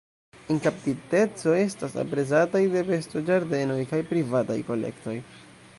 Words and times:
En 0.53 0.61
kaptiteco 0.67 1.53
estas 1.57 1.97
aprezataj 2.05 2.63
de 2.77 2.83
bestoĝardenoj 2.89 3.79
kaj 3.95 4.01
privataj 4.15 4.59
kolektoj. 4.73 5.19